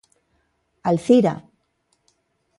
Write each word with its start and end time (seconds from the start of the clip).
¡Alzira! 0.89 1.33